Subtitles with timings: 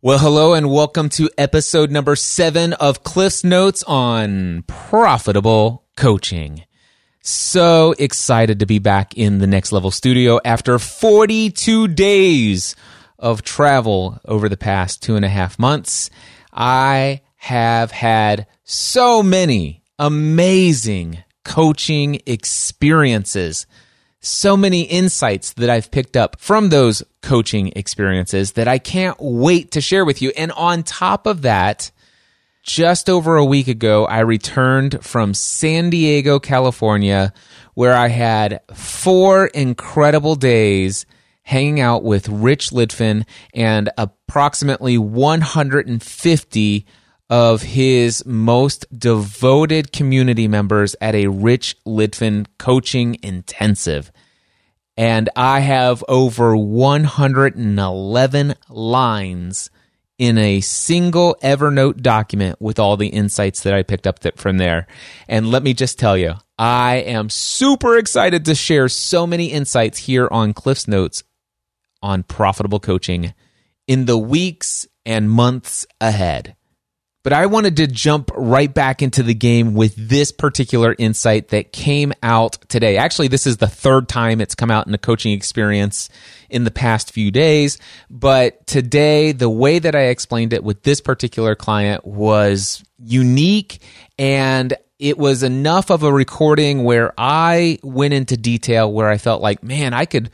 [0.00, 6.62] Well, hello and welcome to episode number seven of Cliff's Notes on profitable coaching.
[7.20, 12.76] So excited to be back in the next level studio after 42 days
[13.18, 16.10] of travel over the past two and a half months.
[16.52, 23.66] I have had so many amazing coaching experiences
[24.20, 29.72] so many insights that I've picked up from those coaching experiences that I can't wait
[29.72, 30.32] to share with you.
[30.36, 31.90] And on top of that,
[32.62, 37.32] just over a week ago, I returned from San Diego, California,
[37.74, 41.06] where I had four incredible days
[41.44, 43.24] hanging out with Rich Litvin
[43.54, 46.86] and approximately 150
[47.30, 54.10] of his most devoted community members at a Rich Litvin coaching intensive.
[54.96, 59.70] And I have over 111 lines
[60.18, 64.86] in a single Evernote document with all the insights that I picked up from there.
[65.28, 69.98] And let me just tell you, I am super excited to share so many insights
[69.98, 71.22] here on Cliff's Notes
[72.02, 73.32] on profitable coaching
[73.86, 76.56] in the weeks and months ahead.
[77.24, 81.72] But I wanted to jump right back into the game with this particular insight that
[81.72, 82.96] came out today.
[82.96, 86.08] Actually, this is the third time it's come out in a coaching experience
[86.48, 87.78] in the past few days.
[88.08, 93.82] But today, the way that I explained it with this particular client was unique
[94.18, 99.42] and it was enough of a recording where I went into detail where I felt
[99.42, 100.30] like, man, I could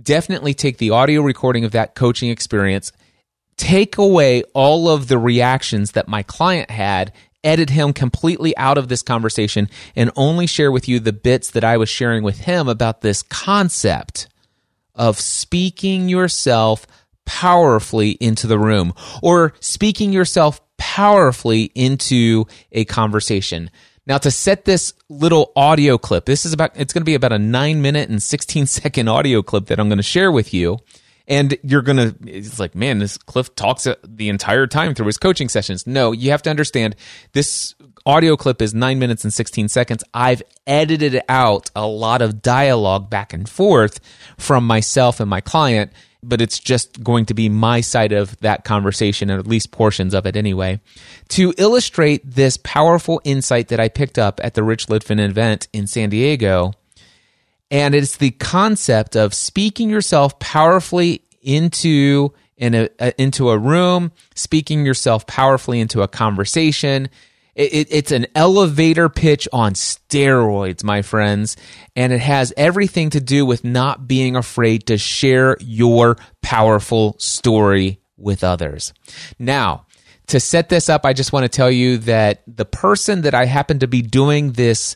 [0.00, 2.92] definitely take the audio recording of that coaching experience
[3.58, 7.12] take away all of the reactions that my client had,
[7.44, 11.64] edit him completely out of this conversation, and only share with you the bits that
[11.64, 14.28] I was sharing with him about this concept
[14.94, 16.86] of speaking yourself
[17.26, 23.70] powerfully into the room or speaking yourself powerfully into a conversation.
[24.06, 27.32] Now, to set this little audio clip, this is about, it's going to be about
[27.32, 30.78] a nine minute and 16 second audio clip that I'm going to share with you
[31.28, 35.48] and you're gonna it's like man this cliff talks the entire time through his coaching
[35.48, 36.96] sessions no you have to understand
[37.32, 37.74] this
[38.06, 43.08] audio clip is 9 minutes and 16 seconds i've edited out a lot of dialogue
[43.08, 44.00] back and forth
[44.38, 48.64] from myself and my client but it's just going to be my side of that
[48.64, 50.80] conversation, or at least portions of it anyway.
[51.28, 55.86] To illustrate this powerful insight that I picked up at the Rich Litvin event in
[55.86, 56.72] San Diego,
[57.70, 64.12] and it's the concept of speaking yourself powerfully into in a, uh, into a room,
[64.34, 67.08] speaking yourself powerfully into a conversation.
[67.54, 71.56] It, it, it's an elevator pitch on steroids, my friends,
[71.96, 78.00] and it has everything to do with not being afraid to share your powerful story
[78.16, 78.92] with others.
[79.38, 79.86] Now,
[80.28, 83.46] to set this up, I just want to tell you that the person that I
[83.46, 84.94] happen to be doing this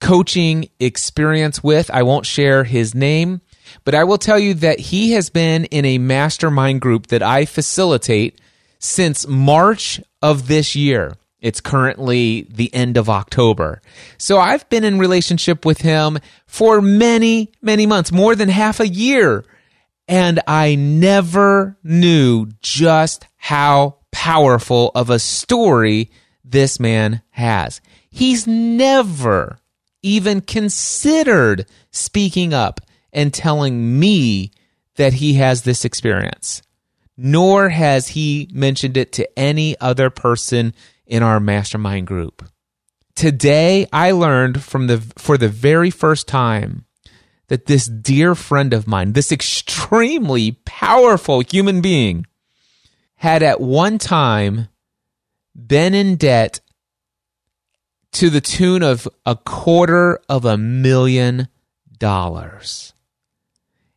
[0.00, 1.90] coaching experience with.
[1.90, 3.40] I won't share his name,
[3.84, 7.44] but I will tell you that he has been in a mastermind group that I
[7.44, 8.40] facilitate
[8.78, 11.16] since March of this year.
[11.40, 13.80] It's currently the end of October.
[14.16, 18.88] So I've been in relationship with him for many, many months, more than half a
[18.88, 19.44] year.
[20.08, 26.10] And I never knew just how powerful of a story
[26.44, 27.80] this man has.
[28.10, 29.58] He's never
[30.08, 32.80] even considered speaking up
[33.12, 34.50] and telling me
[34.96, 36.62] that he has this experience,
[37.16, 40.72] nor has he mentioned it to any other person
[41.06, 42.42] in our mastermind group.
[43.14, 46.86] Today, I learned from the for the very first time
[47.48, 52.26] that this dear friend of mine, this extremely powerful human being,
[53.16, 54.68] had at one time
[55.54, 56.60] been in debt
[58.12, 61.48] to the tune of a quarter of a million
[61.98, 62.92] dollars.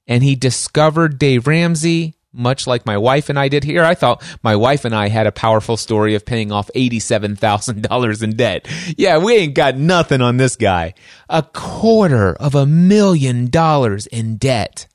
[0.08, 3.84] And he discovered Dave Ramsey, much like my wife and I did here.
[3.84, 8.36] I thought my wife and I had a powerful story of paying off $87,000 in
[8.36, 8.68] debt.
[8.98, 10.94] Yeah, we ain't got nothing on this guy.
[11.30, 14.88] A quarter of a million dollars in debt.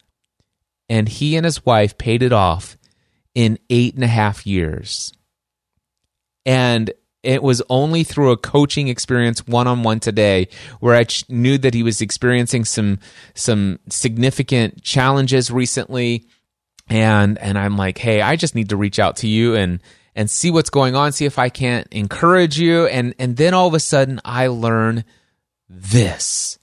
[0.88, 2.76] And he and his wife paid it off
[3.34, 5.12] in eight and a half years.
[6.44, 10.48] And it was only through a coaching experience one on one today
[10.80, 12.98] where I ch- knew that he was experiencing some
[13.34, 16.26] some significant challenges recently
[16.88, 19.80] and and I'm like, "Hey, I just need to reach out to you and
[20.14, 23.66] and see what's going on, see if I can't encourage you." And and then all
[23.66, 25.04] of a sudden I learn
[25.68, 26.58] this.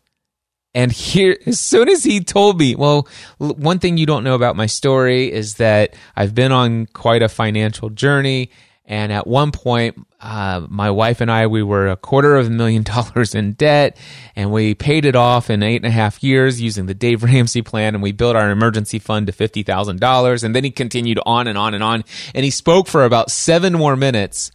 [0.76, 3.08] And here, as soon as he told me, well,
[3.38, 7.30] one thing you don't know about my story is that I've been on quite a
[7.30, 8.50] financial journey.
[8.86, 12.50] And at one point, uh, my wife and I, we were a quarter of a
[12.50, 13.98] million dollars in debt
[14.38, 17.62] and we paid it off in eight and a half years using the Dave Ramsey
[17.62, 17.94] plan.
[17.94, 20.44] And we built our emergency fund to $50,000.
[20.44, 22.06] And then he continued on and on and on.
[22.34, 24.53] And he spoke for about seven more minutes.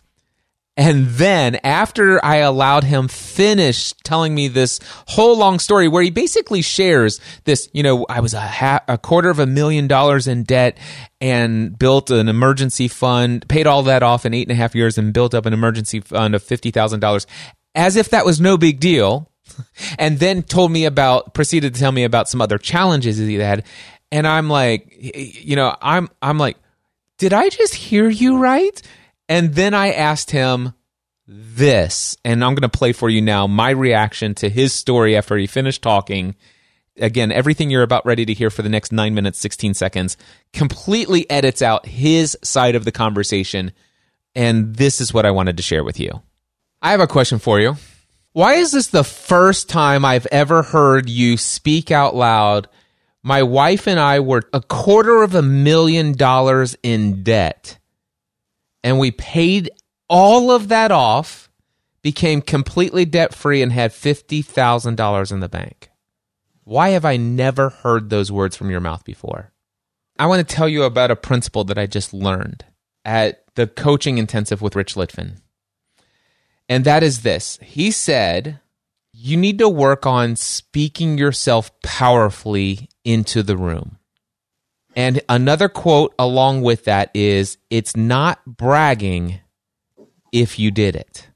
[0.79, 4.79] And then after I allowed him finish telling me this
[5.09, 8.97] whole long story where he basically shares this, you know, I was a, ha- a
[8.97, 10.79] quarter of a million dollars in debt
[11.21, 14.97] and built an emergency fund, paid all that off in eight and a half years
[14.97, 17.27] and built up an emergency fund of $50,000
[17.75, 19.31] as if that was no big deal.
[19.99, 23.65] And then told me about, proceeded to tell me about some other challenges he had.
[24.13, 26.59] And I'm like, you know, I'm, I'm like,
[27.17, 28.81] did I just hear you right?
[29.29, 30.73] And then I asked him
[31.27, 35.37] this, and I'm going to play for you now my reaction to his story after
[35.37, 36.35] he finished talking.
[36.97, 40.17] Again, everything you're about ready to hear for the next nine minutes, 16 seconds
[40.53, 43.73] completely edits out his side of the conversation.
[44.35, 46.23] And this is what I wanted to share with you.
[46.81, 47.77] I have a question for you.
[48.33, 52.69] Why is this the first time I've ever heard you speak out loud?
[53.23, 57.78] My wife and I were a quarter of a million dollars in debt
[58.83, 59.71] and we paid
[60.09, 61.51] all of that off,
[62.03, 65.91] became completely debt free, and had $50,000 in the bank.
[66.65, 69.53] Why have I never heard those words from your mouth before?
[70.19, 72.65] I want to tell you about a principle that I just learned
[73.05, 75.39] at the coaching intensive with Rich Litvin.
[76.69, 78.61] And that is this He said,
[79.13, 83.98] you need to work on speaking yourself powerfully into the room.
[84.97, 89.41] And another quote along with that is it's not bragging
[90.33, 91.29] if you did it.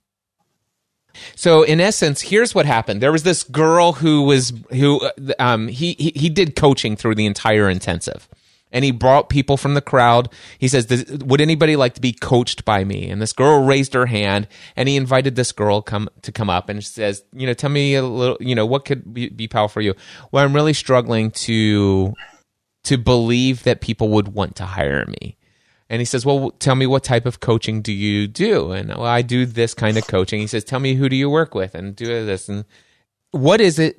[1.37, 3.01] So in essence, here's what happened.
[3.01, 5.01] There was this girl who was who
[5.39, 8.29] um, he, he he did coaching through the entire intensive,
[8.73, 10.33] and he brought people from the crowd.
[10.59, 10.87] He says,
[11.25, 14.89] "Would anybody like to be coached by me?" And this girl raised her hand, and
[14.89, 18.03] he invited this girl come to come up and says, "You know, tell me a
[18.03, 18.39] little.
[18.41, 19.95] You know, what could be, be powerful for you?"
[20.33, 22.15] Well, I'm really struggling to
[22.85, 25.37] to believe that people would want to hire me.
[25.89, 28.73] And he says, Well, tell me what type of coaching do you do?
[28.73, 30.41] And well, I do this kind of coaching.
[30.41, 32.49] He says, Tell me who do you work with and do this.
[32.49, 32.65] And
[33.31, 33.97] what is it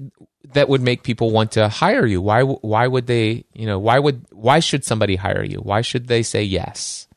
[0.53, 2.19] that would make people want to hire you?
[2.19, 5.59] Why, why would they, you know, why would, why should somebody hire you?
[5.59, 7.07] Why should they say yes?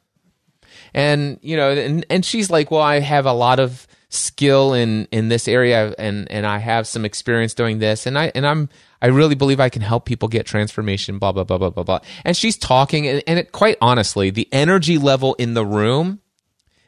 [0.93, 3.87] And, you know, and, and she's like, Well, I have a lot of
[4.17, 8.07] skill in, in this area and, and I have some experience doing this.
[8.07, 8.69] And I, and I'm,
[9.01, 12.01] I really believe I can help people get transformation, blah, blah, blah, blah, blah, blah.
[12.25, 16.21] And she's talking, and, and it, quite honestly, the energy level in the room,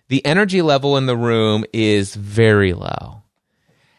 [0.09, 3.23] the energy level in the room is very low.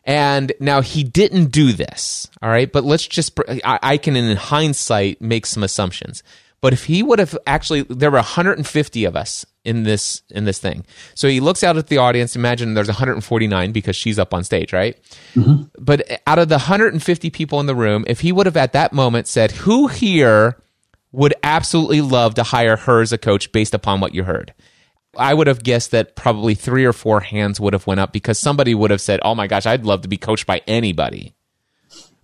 [0.04, 2.72] And now he didn't do this, all right?
[2.72, 6.24] But let's just, I, I can, in hindsight, make some assumptions.
[6.62, 10.60] But if he would have actually, there were 150 of us in this in this
[10.60, 10.86] thing.
[11.16, 12.36] So he looks out at the audience.
[12.36, 14.98] Imagine there's 149 because she's up on stage, right?
[15.36, 15.64] Mm-hmm.
[15.78, 18.94] But out of the 150 people in the room, if he would have at that
[18.94, 20.62] moment said, "Who here
[21.12, 24.54] would absolutely love to hire her as a coach based upon what you heard?"
[25.18, 28.38] I would have guessed that probably three or four hands would have went up because
[28.38, 31.36] somebody would have said, "Oh my gosh, I'd love to be coached by anybody."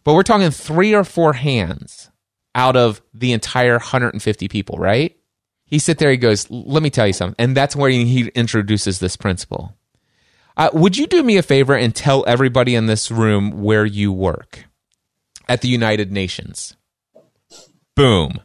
[0.04, 2.12] But we're talking three or four hands
[2.56, 5.16] out of the entire 150 people, right?
[5.66, 7.36] He sit there, he goes, Let me tell you something.
[7.38, 9.76] And that's where he introduces this principle.
[10.58, 14.14] Uh, would you do me a favor and tell everybody in this room where you
[14.14, 14.66] work
[15.50, 16.78] at the United Nations?
[17.96, 18.40] Boom.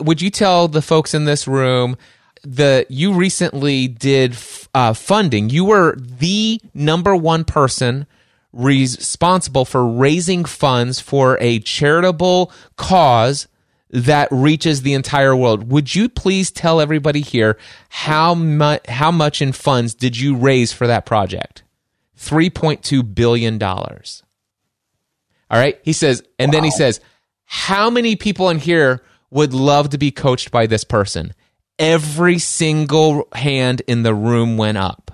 [0.00, 1.96] Would you tell the folks in this room
[2.42, 4.36] that you recently did
[4.74, 5.50] uh, funding?
[5.50, 8.06] You were the number one person
[8.56, 13.48] responsible for raising funds for a charitable cause
[13.90, 15.70] that reaches the entire world.
[15.70, 17.58] Would you please tell everybody here
[17.88, 21.62] how much how much in funds did you raise for that project?
[22.18, 24.22] 3.2 billion dollars.
[25.50, 25.78] All right?
[25.82, 26.56] He says and wow.
[26.56, 27.00] then he says,
[27.44, 31.34] "How many people in here would love to be coached by this person?"
[31.78, 35.05] Every single hand in the room went up.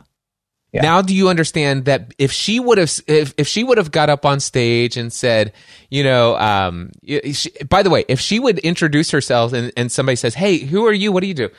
[0.72, 0.82] Yeah.
[0.82, 4.08] Now, do you understand that if she would have, if, if she would have got
[4.08, 5.52] up on stage and said,
[5.90, 6.90] you know, um,
[7.32, 10.86] she, by the way, if she would introduce herself and, and somebody says, Hey, who
[10.86, 11.12] are you?
[11.12, 11.50] What do you do?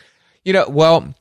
[0.43, 1.13] You know, well,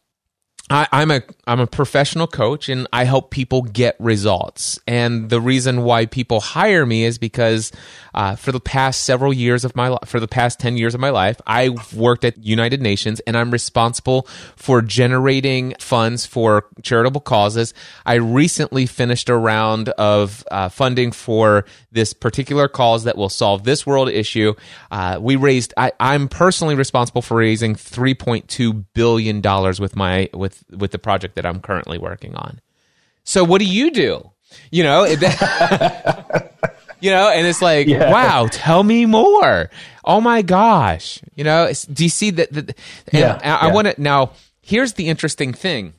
[0.73, 4.79] I, I'm a I'm a professional coach and I help people get results.
[4.87, 7.73] And the reason why people hire me is because
[8.15, 11.01] uh, for the past several years of my life, for the past ten years of
[11.01, 14.27] my life, I've worked at United Nations and I'm responsible
[14.57, 17.75] for generating funds for charitable causes.
[18.07, 23.65] I recently finished a round of uh, funding for this particular cause that will solve
[23.65, 24.55] this world issue.
[24.91, 25.75] Uh, we raised.
[25.77, 31.35] I, I'm personally responsible for raising 3.2 billion dollars with my with with the project
[31.37, 32.61] that I'm currently working on.
[33.25, 34.31] So what do you do?
[34.71, 35.05] You know,
[37.01, 38.11] you know, and it's like, yeah.
[38.11, 39.71] wow, tell me more.
[40.05, 42.53] Oh my gosh, you know, do you see that?
[42.53, 42.79] that
[43.13, 44.33] yeah, I, I want to now.
[44.61, 45.95] Here's the interesting thing.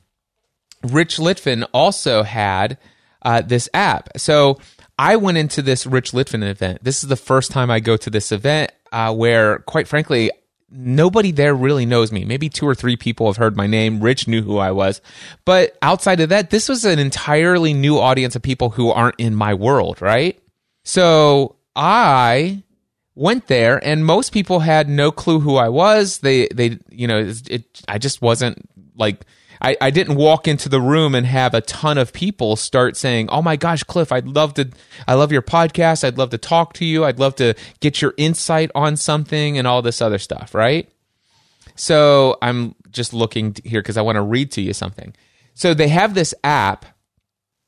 [0.82, 2.78] Rich Litvin also had
[3.22, 4.10] uh, this app.
[4.16, 4.58] So
[4.98, 6.84] I went into this Rich Litvin event.
[6.84, 10.30] This is the first time I go to this event uh, where, quite frankly,
[10.74, 12.24] nobody there really knows me.
[12.24, 14.00] Maybe two or three people have heard my name.
[14.00, 15.00] Rich knew who I was.
[15.44, 19.34] But outside of that, this was an entirely new audience of people who aren't in
[19.34, 20.38] my world, right?
[20.84, 22.62] So I
[23.14, 26.18] went there and most people had no clue who I was.
[26.18, 29.24] They, they, you know, it, it I just wasn't like,
[29.64, 33.28] I, I didn't walk into the room and have a ton of people start saying,
[33.30, 34.70] "Oh my gosh, Cliff, I'd love to,
[35.08, 36.04] I love your podcast.
[36.04, 37.04] I'd love to talk to you.
[37.04, 40.90] I'd love to get your insight on something and all this other stuff." Right?
[41.76, 45.14] So I'm just looking here because I want to read to you something.
[45.54, 46.84] So they have this app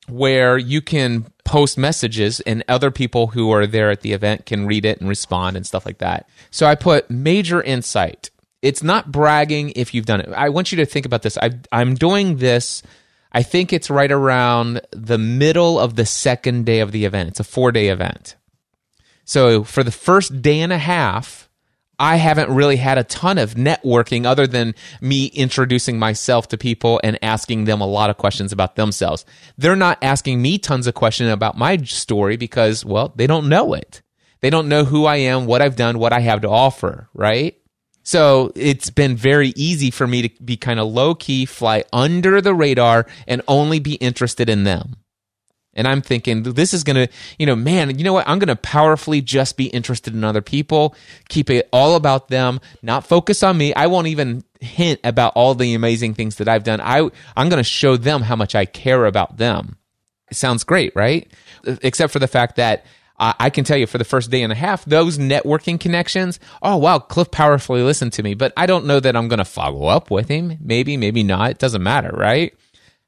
[0.07, 4.65] where you can post messages and other people who are there at the event can
[4.65, 6.29] read it and respond and stuff like that.
[6.51, 8.29] So I put major insight
[8.67, 10.27] it's not bragging if you've done it.
[10.35, 11.37] I want you to think about this.
[11.37, 12.83] I, I'm doing this.
[13.31, 17.29] I think it's right around the middle of the second day of the event.
[17.29, 18.35] It's a four day event.
[19.23, 21.47] So for the first day and a half,
[21.97, 26.99] I haven't really had a ton of networking other than me introducing myself to people
[27.05, 29.25] and asking them a lot of questions about themselves.
[29.57, 33.73] They're not asking me tons of questions about my story because, well, they don't know
[33.73, 34.01] it.
[34.41, 37.56] They don't know who I am, what I've done, what I have to offer, right?
[38.07, 42.39] So it's been very easy for me to be kind of low key, fly under
[42.39, 44.95] the radar, and only be interested in them.
[45.73, 48.25] And I'm thinking, this is going to, you know, man, you know what?
[48.25, 50.95] I'm going to powerfully just be interested in other people,
[51.27, 53.73] keep it all about them, not focus on me.
[53.73, 56.79] I won't even hint about all the amazing things that I've done.
[56.79, 56.99] I,
[57.35, 59.75] I'm going to show them how much I care about them.
[60.31, 61.29] It sounds great, right?
[61.65, 62.85] Except for the fact that
[63.19, 66.77] I can tell you for the first day and a half, those networking connections, oh,
[66.77, 69.87] wow, Cliff powerfully listened to me, but I don't know that I'm going to follow
[69.87, 70.57] up with him.
[70.61, 71.49] Maybe, maybe not.
[71.49, 72.53] It doesn't matter, right?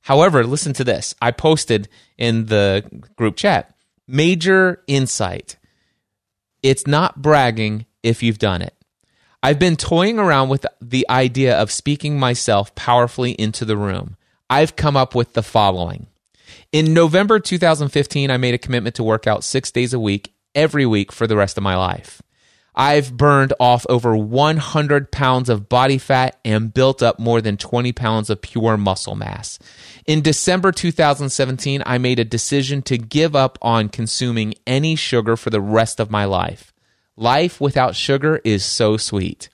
[0.01, 1.13] However, listen to this.
[1.21, 2.83] I posted in the
[3.17, 3.75] group chat
[4.07, 5.57] major insight.
[6.63, 8.73] It's not bragging if you've done it.
[9.43, 14.17] I've been toying around with the idea of speaking myself powerfully into the room.
[14.49, 16.07] I've come up with the following
[16.71, 20.85] in November 2015, I made a commitment to work out six days a week, every
[20.85, 22.21] week for the rest of my life.
[22.75, 27.91] I've burned off over 100 pounds of body fat and built up more than 20
[27.91, 29.59] pounds of pure muscle mass.
[30.05, 35.49] In December 2017, I made a decision to give up on consuming any sugar for
[35.49, 36.73] the rest of my life.
[37.17, 39.49] Life without sugar is so sweet.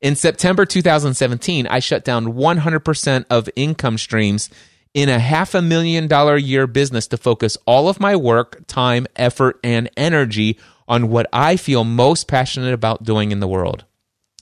[0.00, 4.50] In September 2017, I shut down 100% of income streams
[4.96, 9.06] in a half a million dollar year business to focus all of my work, time,
[9.14, 13.84] effort, and energy on what I feel most passionate about doing in the world.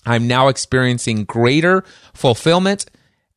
[0.07, 1.83] I'm now experiencing greater
[2.13, 2.87] fulfillment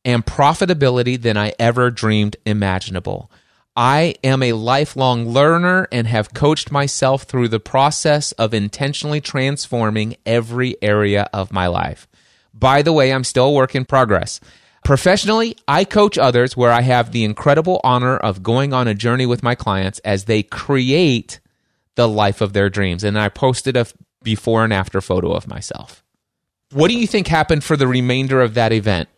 [0.04, 3.32] and profitability than I ever dreamed imaginable.
[3.74, 10.16] I am a lifelong learner and have coached myself through the process of intentionally transforming
[10.24, 12.06] every area of my life.
[12.54, 14.38] By the way, I'm still a work in progress.
[14.88, 19.26] Professionally, I coach others where I have the incredible honor of going on a journey
[19.26, 21.40] with my clients as they create
[21.96, 23.04] the life of their dreams.
[23.04, 23.86] And I posted a
[24.22, 26.02] before and after photo of myself.
[26.72, 29.10] What do you think happened for the remainder of that event?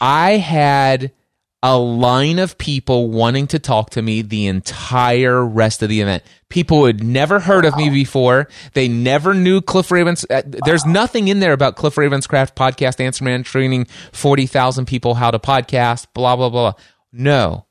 [0.00, 1.12] I had
[1.62, 6.22] a line of people wanting to talk to me the entire rest of the event.
[6.48, 7.70] People who had never heard wow.
[7.70, 8.48] of me before.
[8.72, 10.24] They never knew Cliff Ravens.
[10.30, 15.30] Uh, there's nothing in there about Cliff Ravenscraft podcast answer man training 40,000 people how
[15.30, 16.72] to podcast, blah, blah, blah.
[17.12, 17.66] No.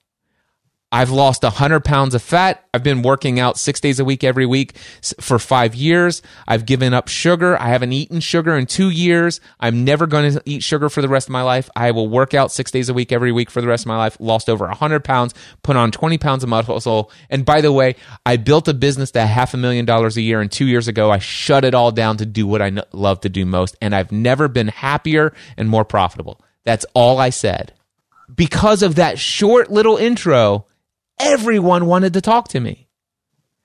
[0.91, 2.67] I've lost 100 pounds of fat.
[2.73, 4.75] I've been working out six days a week every week
[5.21, 6.23] for five years.
[6.47, 7.55] I've given up sugar.
[7.61, 9.39] I haven't eaten sugar in two years.
[9.59, 11.69] I'm never going to eat sugar for the rest of my life.
[11.75, 13.97] I will work out six days a week every week for the rest of my
[13.97, 14.17] life.
[14.19, 17.11] Lost over 100 pounds, put on 20 pounds of muscle.
[17.29, 20.41] And by the way, I built a business that half a million dollars a year.
[20.41, 23.29] And two years ago, I shut it all down to do what I love to
[23.29, 23.75] do most.
[23.79, 26.41] And I've never been happier and more profitable.
[26.63, 27.73] That's all I said.
[28.35, 30.65] because of that short little intro,
[31.19, 32.87] everyone wanted to talk to me.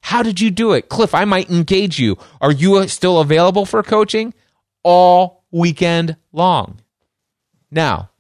[0.01, 0.89] How did you do it?
[0.89, 2.19] Cliff, I might engage you.
[2.41, 4.35] Are you uh, still available for coaching?
[4.83, 6.81] All weekend long.
[7.71, 8.11] Now,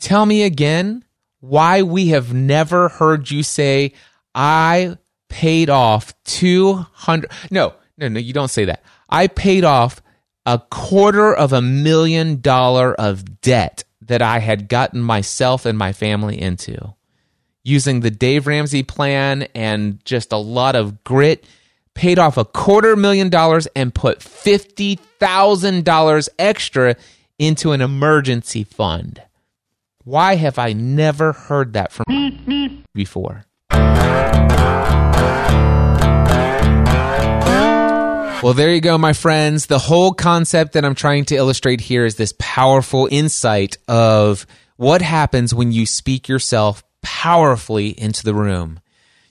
[0.00, 1.04] tell me again
[1.38, 3.92] why we have never heard you say,
[4.34, 4.96] I
[5.28, 7.30] paid off 200.
[7.50, 8.82] No, no, no, you don't say that.
[9.08, 10.02] I paid off
[10.44, 15.92] a quarter of a million dollar of debt that I had gotten myself and my
[15.92, 16.94] family into
[17.64, 21.44] using the Dave Ramsey plan and just a lot of grit,
[21.94, 26.96] paid off a quarter million dollars and put $50,000 extra
[27.38, 29.22] into an emergency fund.
[30.04, 32.04] Why have I never heard that from
[32.94, 33.44] before?
[38.42, 39.66] Well, there you go, my friends.
[39.66, 45.00] The whole concept that I'm trying to illustrate here is this powerful insight of what
[45.00, 48.80] happens when you speak yourself powerfully into the room.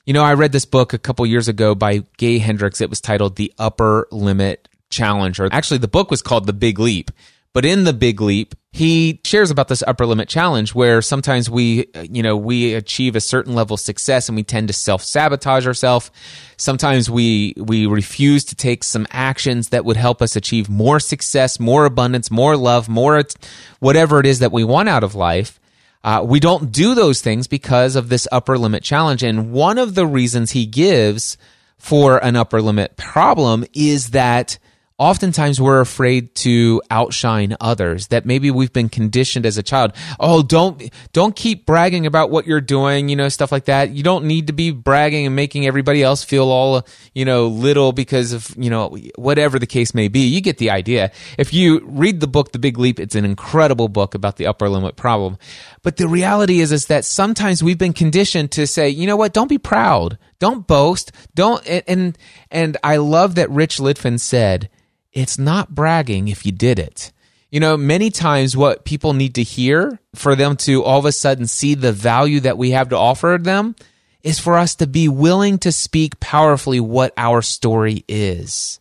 [0.05, 2.81] You know, I read this book a couple years ago by Gay Hendricks.
[2.81, 6.79] It was titled The Upper Limit Challenge, or actually, the book was called The Big
[6.79, 7.11] Leap.
[7.53, 11.87] But in the big leap, he shares about this upper limit challenge where sometimes we,
[11.93, 15.03] uh, you know, we achieve a certain level of success and we tend to self
[15.03, 16.11] sabotage ourselves.
[16.55, 21.59] Sometimes we, we refuse to take some actions that would help us achieve more success,
[21.59, 23.21] more abundance, more love, more
[23.79, 25.59] whatever it is that we want out of life.
[26.03, 29.23] Uh, we don't do those things because of this upper limit challenge.
[29.23, 31.37] And one of the reasons he gives
[31.77, 34.57] for an upper limit problem is that
[35.01, 39.93] oftentimes we're afraid to outshine others that maybe we've been conditioned as a child.
[40.19, 43.89] Oh don't don't keep bragging about what you're doing you know stuff like that.
[43.89, 47.93] You don't need to be bragging and making everybody else feel all you know little
[47.93, 50.27] because of you know whatever the case may be.
[50.27, 51.11] You get the idea.
[51.35, 54.69] If you read the book the big leap it's an incredible book about the upper
[54.69, 55.39] limit problem
[55.83, 59.33] but the reality is is that sometimes we've been conditioned to say you know what
[59.33, 62.17] don't be proud don't boast don't and
[62.49, 64.69] and i love that rich litvin said
[65.13, 67.11] it's not bragging if you did it.
[67.49, 71.11] You know, many times what people need to hear for them to all of a
[71.11, 73.75] sudden see the value that we have to offer them
[74.23, 78.79] is for us to be willing to speak powerfully what our story is.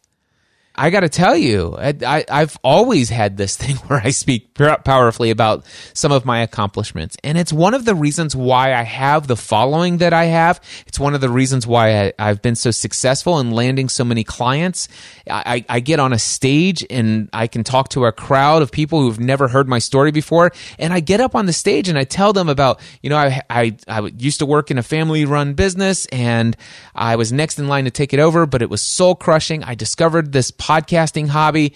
[0.81, 5.29] I got to tell you, I, have always had this thing where I speak powerfully
[5.29, 7.19] about some of my accomplishments.
[7.23, 10.59] And it's one of the reasons why I have the following that I have.
[10.87, 14.25] It's one of the reasons why I, have been so successful in landing so many
[14.25, 14.89] clients.
[15.29, 19.03] I, I get on a stage and I can talk to a crowd of people
[19.03, 20.51] who've never heard my story before.
[20.79, 23.43] And I get up on the stage and I tell them about, you know, I,
[23.51, 26.57] I, I used to work in a family run business and
[26.95, 29.63] I was next in line to take it over, but it was soul crushing.
[29.63, 31.75] I discovered this podcasting hobby,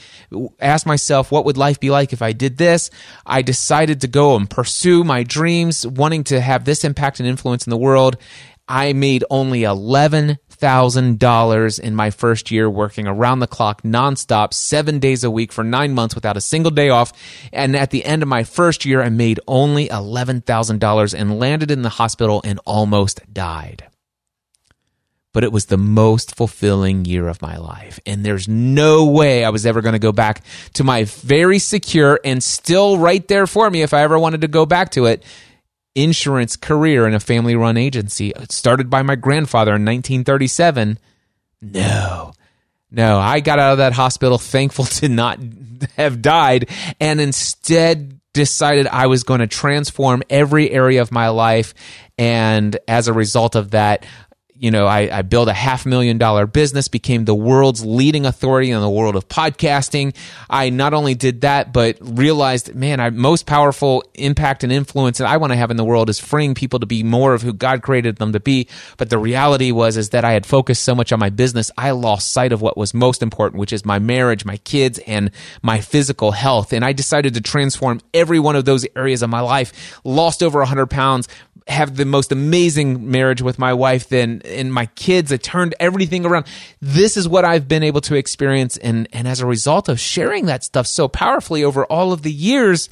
[0.60, 2.90] asked myself, what would life be like if I did this?
[3.26, 7.66] I decided to go and pursue my dreams, wanting to have this impact and influence
[7.66, 8.16] in the world.
[8.68, 15.24] I made only $11,000 in my first year working around the clock nonstop, seven days
[15.24, 17.12] a week for nine months without a single day off.
[17.52, 21.82] And at the end of my first year, I made only $11,000 and landed in
[21.82, 23.88] the hospital and almost died
[25.34, 28.00] but it was the most fulfilling year of my life.
[28.06, 30.42] And there's no way I was ever going to go back
[30.74, 34.48] to my very secure and still right there for me if I ever wanted to
[34.48, 35.22] go back to it
[35.94, 40.98] insurance career in a family run agency uh, started by my grandfather in 1937.
[41.60, 42.32] No.
[42.90, 45.40] No, I got out of that hospital thankful to not
[45.96, 46.70] have died
[47.00, 51.72] and instead decided I was going to transform every area of my life.
[52.18, 54.04] And as a result of that,
[54.56, 58.70] you know, I, I built a half million dollar business, became the world's leading authority
[58.70, 60.14] in the world of podcasting.
[60.48, 65.28] I not only did that, but realized, man, I most powerful impact and influence that
[65.28, 67.52] I want to have in the world is freeing people to be more of who
[67.52, 68.68] God created them to be.
[68.96, 71.90] But the reality was, is that I had focused so much on my business, I
[71.90, 75.80] lost sight of what was most important, which is my marriage, my kids, and my
[75.80, 76.72] physical health.
[76.72, 80.60] And I decided to transform every one of those areas of my life, lost over
[80.60, 81.28] 100 pounds,
[81.66, 86.26] have the most amazing marriage with my wife then and my kids i turned everything
[86.26, 86.46] around
[86.80, 90.46] this is what i've been able to experience and and as a result of sharing
[90.46, 92.90] that stuff so powerfully over all of the years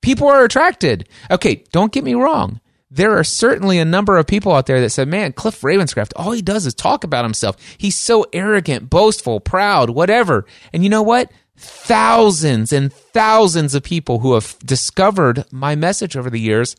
[0.00, 4.52] people are attracted okay don't get me wrong there are certainly a number of people
[4.52, 7.56] out there that said, man, Cliff Ravenscraft, all he does is talk about himself.
[7.76, 10.46] He's so arrogant, boastful, proud, whatever.
[10.72, 11.30] And you know what?
[11.56, 16.76] Thousands and thousands of people who have discovered my message over the years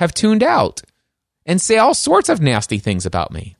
[0.00, 0.80] have tuned out
[1.44, 3.54] and say all sorts of nasty things about me.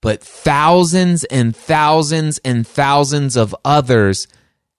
[0.00, 4.28] But thousands and thousands and thousands of others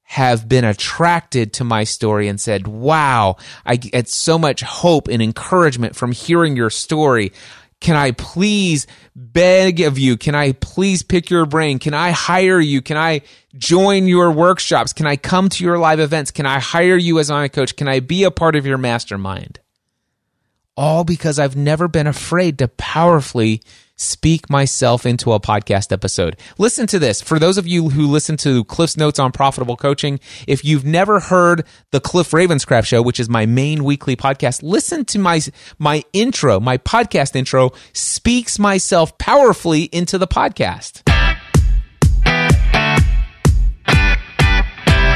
[0.04, 5.22] have been attracted to my story and said, wow, I get so much hope and
[5.22, 7.34] encouragement from hearing your story.
[7.82, 10.16] Can I please beg of you?
[10.16, 11.80] Can I please pick your brain?
[11.80, 12.82] Can I hire you?
[12.82, 13.24] Can I
[13.58, 14.94] join your workshops?
[14.94, 16.32] Can I come to your live events?
[16.32, 17.76] Can I hire you as my coach?
[17.76, 19.60] Can I be a part of your mastermind?
[20.78, 23.62] All because I've never been afraid to powerfully
[23.96, 26.36] speak myself into a podcast episode.
[26.58, 27.22] Listen to this.
[27.22, 31.22] For those of you who listen to Cliff's Notes on Profitable Coaching, if you've never
[31.22, 35.40] heard the Cliff Ravenscraft Show, which is my main weekly podcast, listen to my,
[35.80, 41.15] my intro, my podcast intro speaks myself powerfully into the podcast.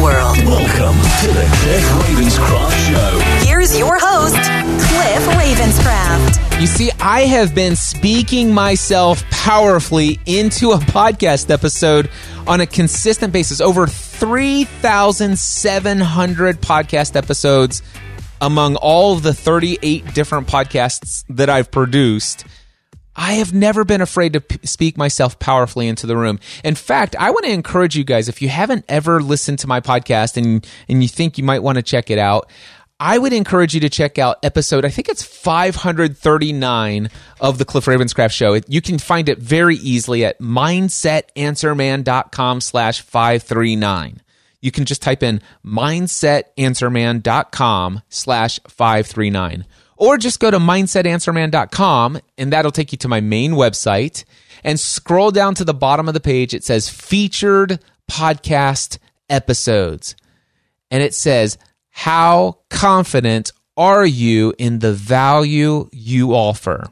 [0.00, 0.36] world.
[0.44, 3.20] Welcome to the Cliff Ravenscraft Show.
[3.46, 6.60] Here's your host, Cliff Ravenscraft.
[6.60, 12.10] You see, I have been speaking myself powerfully into a podcast episode
[12.46, 13.60] on a consistent basis.
[13.60, 17.82] Over 3,700 podcast episodes
[18.40, 22.44] among all of the 38 different podcasts that I've produced.
[23.16, 26.40] I have never been afraid to p- speak myself powerfully into the room.
[26.64, 29.80] In fact, I want to encourage you guys if you haven't ever listened to my
[29.80, 32.50] podcast and and you think you might want to check it out,
[33.00, 37.86] I would encourage you to check out episode, I think it's 539 of the Cliff
[37.86, 38.60] Ravenscraft Show.
[38.68, 44.20] You can find it very easily at mindsetanswerman.com slash 539.
[44.60, 52.70] You can just type in mindsetanswerman.com slash 539 or just go to mindsetanswerman.com and that'll
[52.70, 54.24] take you to my main website
[54.62, 56.54] and scroll down to the bottom of the page.
[56.54, 57.80] It says featured
[58.10, 60.16] podcast episodes.
[60.90, 61.58] And it says,
[61.90, 66.90] how confident are you in the value you offer?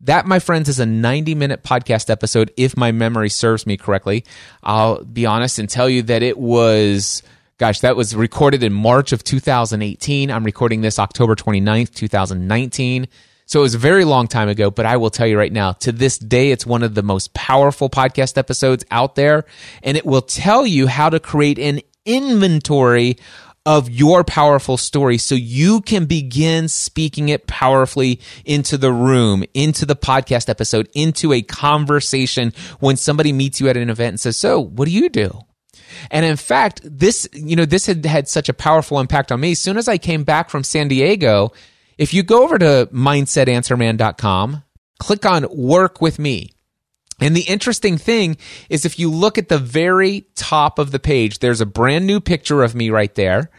[0.00, 4.24] That, my friends, is a 90 minute podcast episode, if my memory serves me correctly.
[4.62, 7.22] I'll be honest and tell you that it was
[7.56, 10.28] Gosh, that was recorded in March of 2018.
[10.28, 13.06] I'm recording this October 29th, 2019.
[13.46, 15.70] So it was a very long time ago, but I will tell you right now,
[15.74, 19.44] to this day, it's one of the most powerful podcast episodes out there.
[19.84, 23.18] And it will tell you how to create an inventory
[23.64, 29.86] of your powerful story so you can begin speaking it powerfully into the room, into
[29.86, 34.36] the podcast episode, into a conversation when somebody meets you at an event and says,
[34.36, 35.44] So, what do you do?
[36.10, 39.52] And in fact, this, you know, this had had such a powerful impact on me.
[39.52, 41.52] As soon as I came back from San Diego,
[41.98, 44.62] if you go over to mindsetanswerman.com,
[44.98, 46.50] click on work with me.
[47.20, 48.36] And the interesting thing
[48.68, 52.20] is if you look at the very top of the page, there's a brand new
[52.20, 53.50] picture of me right there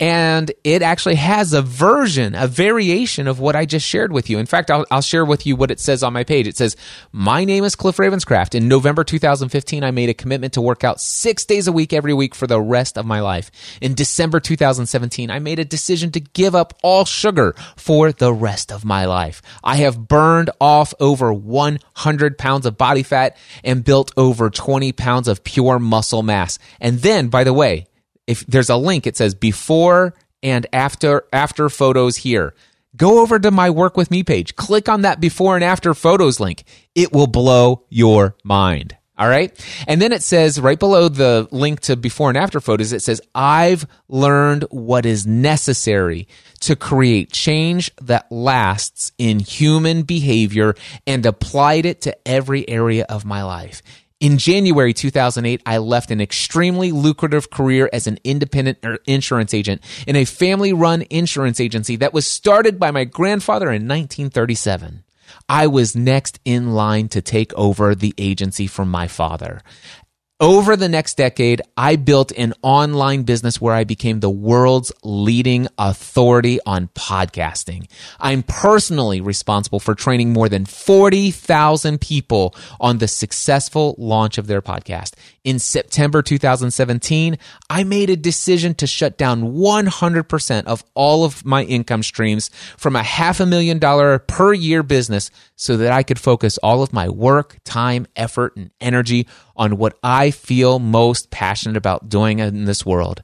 [0.00, 4.38] and it actually has a version, a variation of what I just shared with you.
[4.38, 6.46] In fact, I'll, I'll, share with you what it says on my page.
[6.46, 6.76] It says,
[7.10, 8.54] My name is Cliff Ravenscraft.
[8.54, 12.14] In November 2015, I made a commitment to work out six days a week every
[12.14, 13.50] week for the rest of my life.
[13.80, 18.70] In December 2017, I made a decision to give up all sugar for the rest
[18.70, 19.42] of my life.
[19.64, 25.26] I have burned off over 100 pounds of body fat and built over 20 pounds
[25.26, 26.58] of pure muscle mass.
[26.80, 27.88] And then, by the way,
[28.28, 32.54] if there's a link, it says before and after after photos here.
[32.96, 34.54] Go over to my work with me page.
[34.54, 36.64] Click on that before and after photos link.
[36.94, 38.96] It will blow your mind.
[39.16, 39.52] All right.
[39.88, 43.20] And then it says right below the link to before and after photos, it says,
[43.34, 46.28] I've learned what is necessary
[46.60, 50.74] to create change that lasts in human behavior
[51.06, 53.82] and applied it to every area of my life.
[54.20, 59.80] In January 2008, I left an extremely lucrative career as an independent er, insurance agent
[60.08, 65.04] in a family run insurance agency that was started by my grandfather in 1937.
[65.48, 69.62] I was next in line to take over the agency from my father.
[70.40, 75.66] Over the next decade, I built an online business where I became the world's leading
[75.76, 77.90] authority on podcasting.
[78.20, 84.62] I'm personally responsible for training more than 40,000 people on the successful launch of their
[84.62, 85.14] podcast.
[85.42, 87.36] In September 2017,
[87.68, 92.94] I made a decision to shut down 100% of all of my income streams from
[92.94, 96.92] a half a million dollar per year business so that I could focus all of
[96.92, 99.26] my work, time, effort, and energy
[99.58, 103.22] on what I feel most passionate about doing in this world.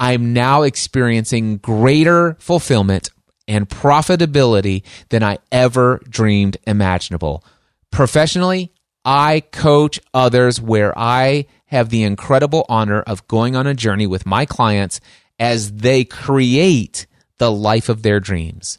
[0.00, 3.10] I'm now experiencing greater fulfillment
[3.46, 7.44] and profitability than I ever dreamed imaginable.
[7.92, 8.72] Professionally,
[9.04, 14.26] I coach others where I have the incredible honor of going on a journey with
[14.26, 15.00] my clients
[15.38, 17.06] as they create
[17.38, 18.78] the life of their dreams.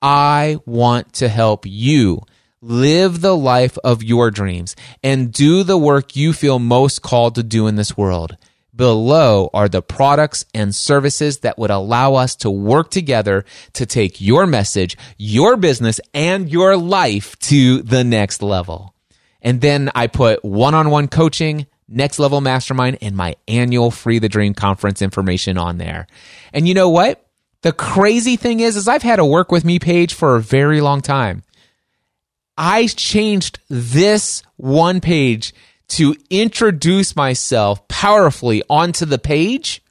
[0.00, 2.22] I want to help you
[2.62, 7.42] live the life of your dreams and do the work you feel most called to
[7.42, 8.36] do in this world.
[8.74, 13.44] Below are the products and services that would allow us to work together
[13.74, 18.94] to take your message, your business, and your life to the next level.
[19.42, 24.20] And then I put one on one coaching, next level mastermind, and my annual Free
[24.20, 26.06] the Dream conference information on there.
[26.54, 27.26] And you know what?
[27.60, 30.80] The crazy thing is, is I've had a work with me page for a very
[30.80, 31.42] long time.
[32.64, 35.52] I changed this one page
[35.88, 39.82] to introduce myself powerfully onto the page.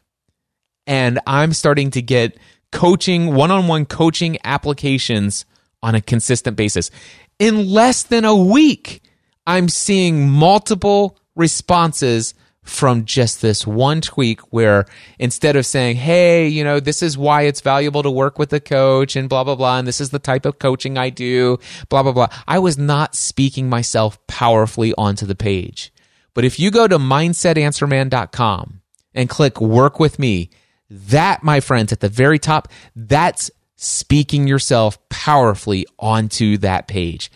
[0.87, 2.37] And I'm starting to get
[2.71, 5.43] coaching, one on one coaching applications
[5.83, 6.91] on a consistent basis.
[7.39, 9.03] In less than a week,
[9.45, 12.33] I'm seeing multiple responses
[12.71, 14.85] from just this one tweak where
[15.19, 18.59] instead of saying, hey, you know, this is why it's valuable to work with a
[18.59, 22.01] coach and blah, blah, blah, and this is the type of coaching I do, blah,
[22.01, 25.93] blah, blah, I was not speaking myself powerfully onto the page.
[26.33, 28.81] But if you go to mindsetanswerman.com
[29.13, 30.49] and click work with me,
[30.89, 37.29] that, my friends, at the very top, that's speaking yourself powerfully onto that page.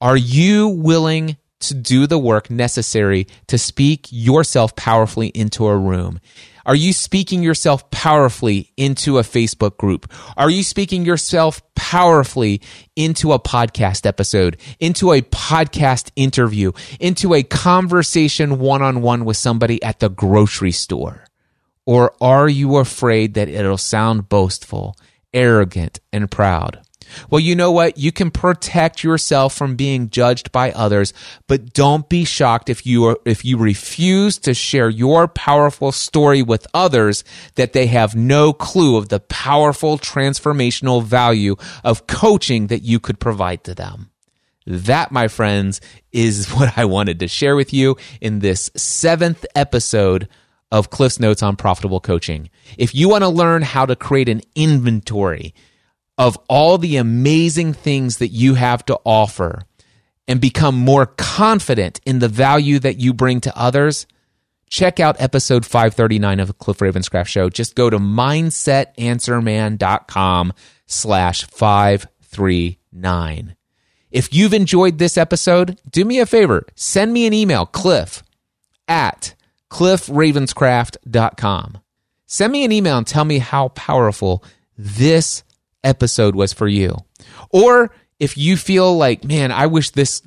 [0.00, 6.20] Are you willing to do the work necessary to speak yourself powerfully into a room?
[6.64, 10.12] Are you speaking yourself powerfully into a Facebook group?
[10.36, 12.60] Are you speaking yourself powerfully
[12.94, 16.70] into a podcast episode, into a podcast interview,
[17.00, 21.24] into a conversation one on one with somebody at the grocery store?
[21.84, 24.96] Or are you afraid that it'll sound boastful,
[25.34, 26.80] arrogant, and proud?
[27.30, 27.98] Well, you know what?
[27.98, 31.12] You can protect yourself from being judged by others,
[31.46, 36.42] but don't be shocked if you are, if you refuse to share your powerful story
[36.42, 42.82] with others that they have no clue of the powerful transformational value of coaching that
[42.82, 44.10] you could provide to them.
[44.66, 45.80] That, my friends,
[46.12, 50.28] is what I wanted to share with you in this seventh episode
[50.70, 52.48] of Cliff's Notes on Profitable Coaching.
[52.78, 55.54] If you want to learn how to create an inventory,
[56.22, 59.62] of all the amazing things that you have to offer
[60.28, 64.06] and become more confident in the value that you bring to others,
[64.70, 67.50] check out episode 539 of the Cliff Ravenscraft Show.
[67.50, 70.52] Just go to mindsetanswerman.com
[70.86, 73.56] slash 539.
[74.12, 76.64] If you've enjoyed this episode, do me a favor.
[76.76, 78.22] Send me an email, cliff
[78.86, 79.34] at
[79.70, 81.78] cliffravenscraft.com.
[82.26, 84.44] Send me an email and tell me how powerful
[84.78, 85.42] this
[85.84, 86.96] episode was for you.
[87.50, 90.22] Or if you feel like, man, I wish this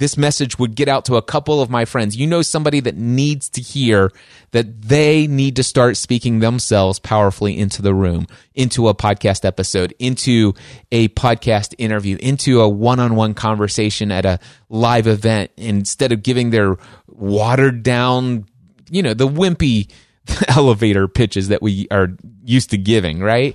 [0.00, 2.16] this message would get out to a couple of my friends.
[2.16, 4.10] You know somebody that needs to hear
[4.52, 9.94] that they need to start speaking themselves powerfully into the room, into a podcast episode,
[9.98, 10.54] into
[10.90, 14.38] a podcast interview, into a one-on-one conversation at a
[14.70, 18.46] live event instead of giving their watered down,
[18.90, 19.92] you know, the wimpy
[20.48, 22.08] elevator pitches that we are
[22.42, 23.54] used to giving, right?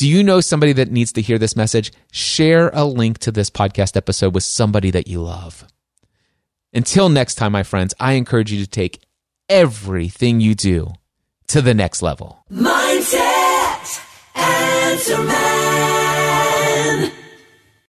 [0.00, 1.92] Do you know somebody that needs to hear this message?
[2.10, 5.66] Share a link to this podcast episode with somebody that you love.
[6.72, 9.02] Until next time, my friends, I encourage you to take
[9.50, 10.94] everything you do
[11.48, 12.42] to the next level.
[12.50, 14.00] Mindset
[14.34, 17.12] Answer Man.